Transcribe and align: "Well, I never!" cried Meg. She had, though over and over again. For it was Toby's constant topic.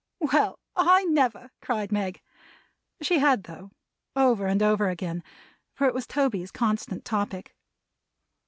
"Well, 0.33 0.57
I 0.75 1.03
never!" 1.03 1.51
cried 1.61 1.91
Meg. 1.91 2.21
She 3.03 3.19
had, 3.19 3.43
though 3.43 3.69
over 4.15 4.47
and 4.47 4.63
over 4.63 4.89
again. 4.89 5.23
For 5.75 5.85
it 5.85 5.93
was 5.93 6.07
Toby's 6.07 6.49
constant 6.49 7.05
topic. 7.05 7.55